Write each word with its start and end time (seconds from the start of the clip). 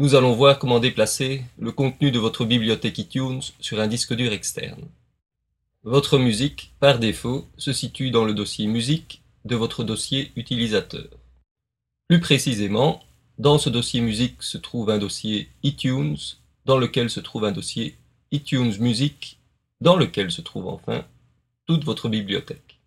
Nous 0.00 0.14
allons 0.14 0.32
voir 0.32 0.60
comment 0.60 0.78
déplacer 0.78 1.42
le 1.58 1.72
contenu 1.72 2.12
de 2.12 2.20
votre 2.20 2.44
bibliothèque 2.44 2.98
iTunes 2.98 3.42
sur 3.58 3.80
un 3.80 3.88
disque 3.88 4.14
dur 4.14 4.32
externe. 4.32 4.84
Votre 5.82 6.18
musique, 6.18 6.72
par 6.78 7.00
défaut, 7.00 7.48
se 7.56 7.72
situe 7.72 8.12
dans 8.12 8.24
le 8.24 8.32
dossier 8.32 8.68
musique 8.68 9.22
de 9.44 9.56
votre 9.56 9.82
dossier 9.82 10.30
utilisateur. 10.36 11.08
Plus 12.06 12.20
précisément, 12.20 13.02
dans 13.38 13.58
ce 13.58 13.70
dossier 13.70 14.00
musique 14.00 14.40
se 14.40 14.56
trouve 14.56 14.90
un 14.90 14.98
dossier 14.98 15.48
iTunes, 15.64 16.16
dans 16.64 16.78
lequel 16.78 17.10
se 17.10 17.18
trouve 17.18 17.44
un 17.44 17.52
dossier 17.52 17.96
iTunes 18.30 18.74
Music, 18.78 19.40
dans 19.80 19.96
lequel 19.96 20.30
se 20.30 20.42
trouve 20.42 20.68
enfin 20.68 21.04
toute 21.66 21.82
votre 21.82 22.08
bibliothèque. 22.08 22.78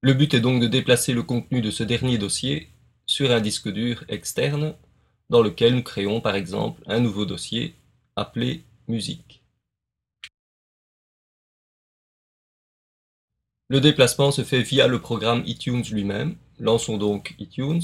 Le 0.00 0.14
but 0.14 0.32
est 0.32 0.40
donc 0.40 0.62
de 0.62 0.68
déplacer 0.68 1.12
le 1.12 1.22
contenu 1.22 1.60
de 1.60 1.70
ce 1.70 1.82
dernier 1.82 2.16
dossier 2.16 2.70
sur 3.04 3.30
un 3.30 3.40
disque 3.40 3.70
dur 3.70 4.04
externe 4.08 4.74
dans 5.30 5.42
lequel 5.42 5.74
nous 5.74 5.82
créons 5.82 6.20
par 6.20 6.34
exemple 6.34 6.82
un 6.86 7.00
nouveau 7.00 7.24
dossier 7.26 7.74
appelé 8.16 8.64
musique. 8.88 9.42
Le 13.68 13.80
déplacement 13.80 14.30
se 14.30 14.44
fait 14.44 14.62
via 14.62 14.86
le 14.86 15.00
programme 15.00 15.42
iTunes 15.46 15.84
lui-même. 15.92 16.36
Lançons 16.58 16.96
donc 16.96 17.34
iTunes. 17.38 17.82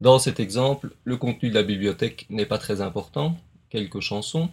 Dans 0.00 0.18
cet 0.18 0.38
exemple, 0.38 0.94
le 1.04 1.16
contenu 1.16 1.48
de 1.50 1.54
la 1.54 1.62
bibliothèque 1.62 2.26
n'est 2.28 2.46
pas 2.46 2.58
très 2.58 2.80
important, 2.80 3.36
quelques 3.70 4.00
chansons. 4.00 4.50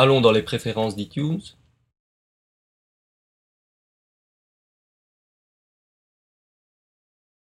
Allons 0.00 0.20
dans 0.20 0.30
les 0.30 0.44
préférences 0.44 0.94
d'iTunes. 0.94 1.42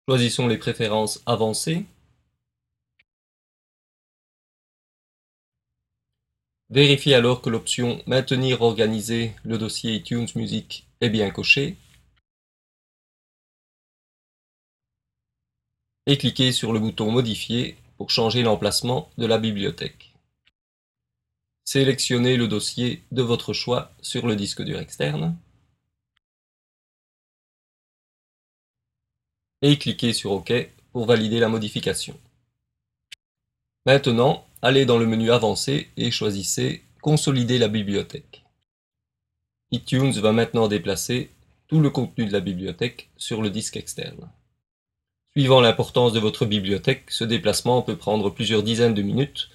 Choisissons 0.08 0.46
les 0.46 0.56
préférences 0.56 1.20
avancées. 1.26 1.84
Vérifiez 6.70 7.14
alors 7.14 7.42
que 7.42 7.50
l'option 7.50 8.00
Maintenir 8.06 8.62
organisé 8.62 9.34
le 9.42 9.58
dossier 9.58 9.94
iTunes 9.96 10.28
Music 10.36 10.86
est 11.00 11.10
bien 11.10 11.32
cochée. 11.32 11.76
Et 16.06 16.16
cliquez 16.16 16.52
sur 16.52 16.72
le 16.72 16.78
bouton 16.78 17.10
Modifier 17.10 17.76
pour 17.96 18.10
changer 18.10 18.42
l'emplacement 18.44 19.10
de 19.18 19.26
la 19.26 19.38
bibliothèque. 19.38 20.07
Sélectionnez 21.70 22.38
le 22.38 22.48
dossier 22.48 23.02
de 23.12 23.20
votre 23.20 23.52
choix 23.52 23.92
sur 24.00 24.26
le 24.26 24.36
disque 24.36 24.62
dur 24.62 24.78
externe 24.78 25.36
et 29.60 29.76
cliquez 29.76 30.14
sur 30.14 30.32
OK 30.32 30.50
pour 30.92 31.04
valider 31.04 31.38
la 31.40 31.50
modification. 31.50 32.18
Maintenant, 33.84 34.46
allez 34.62 34.86
dans 34.86 34.96
le 34.96 35.04
menu 35.04 35.30
Avancé 35.30 35.90
et 35.98 36.10
choisissez 36.10 36.84
Consolider 37.02 37.58
la 37.58 37.68
bibliothèque. 37.68 38.46
iTunes 39.70 40.12
va 40.12 40.32
maintenant 40.32 40.68
déplacer 40.68 41.30
tout 41.66 41.80
le 41.80 41.90
contenu 41.90 42.24
de 42.24 42.32
la 42.32 42.40
bibliothèque 42.40 43.10
sur 43.18 43.42
le 43.42 43.50
disque 43.50 43.76
externe. 43.76 44.30
Suivant 45.36 45.60
l'importance 45.60 46.14
de 46.14 46.18
votre 46.18 46.46
bibliothèque, 46.46 47.10
ce 47.10 47.24
déplacement 47.24 47.82
peut 47.82 47.98
prendre 47.98 48.30
plusieurs 48.30 48.62
dizaines 48.62 48.94
de 48.94 49.02
minutes, 49.02 49.50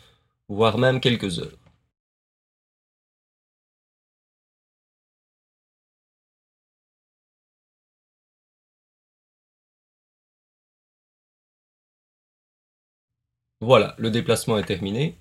voire 0.48 0.78
même 0.78 1.00
quelques 1.00 1.40
heures. 1.40 1.63
Voilà, 13.64 13.96
le 13.98 14.12
déplacement 14.12 14.58
est 14.58 14.66
terminé. 14.66 15.16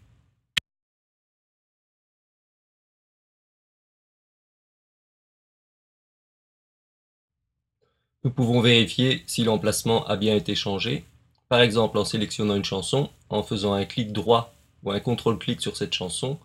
Nous 8.24 8.32
pouvons 8.32 8.60
vérifier 8.60 9.22
si 9.28 9.44
l'emplacement 9.44 10.04
a 10.08 10.16
bien 10.16 10.34
été 10.34 10.56
changé, 10.56 11.04
par 11.48 11.60
exemple 11.60 11.96
en 11.98 12.04
sélectionnant 12.04 12.56
une 12.56 12.64
chanson, 12.64 13.10
en 13.28 13.44
faisant 13.44 13.74
un 13.74 13.84
clic 13.84 14.12
droit 14.12 14.52
ou 14.82 14.90
un 14.90 14.98
contrôle-clic 14.98 15.60
sur 15.60 15.76
cette 15.76 15.94
chanson, 15.94 16.40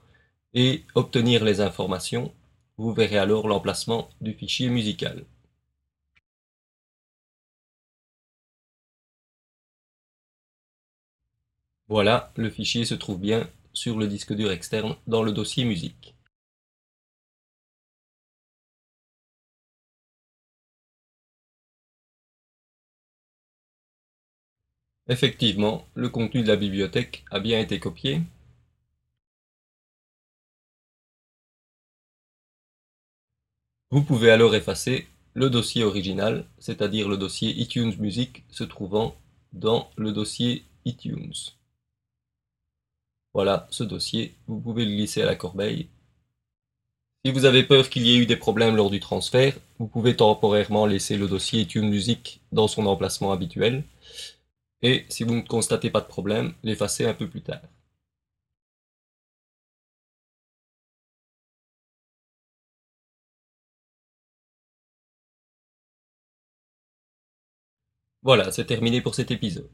et 0.53 0.83
obtenir 0.93 1.43
les 1.43 1.61
informations. 1.61 2.31
Vous 2.77 2.93
verrez 2.93 3.17
alors 3.17 3.47
l'emplacement 3.47 4.07
du 4.21 4.33
fichier 4.33 4.69
musical. 4.69 5.25
Voilà, 11.89 12.31
le 12.37 12.49
fichier 12.49 12.85
se 12.85 12.93
trouve 12.95 13.19
bien 13.19 13.45
sur 13.73 13.97
le 13.97 14.07
disque 14.07 14.31
dur 14.31 14.51
externe 14.53 14.95
dans 15.05 15.21
le 15.21 15.33
dossier 15.33 15.65
musique. 15.65 16.15
Effectivement, 25.09 25.85
le 25.95 26.07
contenu 26.07 26.43
de 26.43 26.47
la 26.47 26.55
bibliothèque 26.55 27.25
a 27.29 27.41
bien 27.41 27.59
été 27.59 27.77
copié. 27.77 28.21
Vous 33.91 34.01
pouvez 34.01 34.31
alors 34.31 34.55
effacer 34.55 35.07
le 35.33 35.49
dossier 35.49 35.83
original, 35.83 36.47
c'est-à-dire 36.57 37.09
le 37.09 37.17
dossier 37.17 37.49
iTunes 37.59 37.93
Music 37.99 38.45
se 38.49 38.63
trouvant 38.63 39.17
dans 39.51 39.89
le 39.97 40.13
dossier 40.13 40.63
iTunes. 40.85 41.33
Voilà 43.37 43.67
ce 43.69 43.83
dossier, 43.83 44.33
vous 44.47 44.59
pouvez 44.59 44.83
le 44.83 44.95
glisser 44.95 45.21
à 45.21 45.27
la 45.27 45.35
corbeille. 45.35 45.89
Si 47.23 47.31
vous 47.31 47.45
avez 47.45 47.61
peur 47.61 47.87
qu'il 47.87 48.07
y 48.07 48.15
ait 48.15 48.17
eu 48.17 48.25
des 48.25 48.35
problèmes 48.35 48.75
lors 48.75 48.89
du 48.89 48.99
transfert, 48.99 49.55
vous 49.77 49.85
pouvez 49.85 50.15
temporairement 50.15 50.87
laisser 50.87 51.17
le 51.17 51.27
dossier 51.27 51.61
iTunes 51.61 51.87
Music 51.87 52.41
dans 52.51 52.67
son 52.67 52.87
emplacement 52.87 53.31
habituel. 53.31 53.83
Et 54.81 55.05
si 55.09 55.23
vous 55.23 55.35
ne 55.35 55.41
constatez 55.41 55.91
pas 55.91 56.01
de 56.01 56.07
problème, 56.07 56.55
l'effacer 56.63 57.05
un 57.05 57.13
peu 57.13 57.29
plus 57.29 57.43
tard. 57.43 57.61
Voilà, 68.21 68.51
c'est 68.51 68.65
terminé 68.65 69.01
pour 69.01 69.15
cet 69.15 69.31
épisode. 69.31 69.71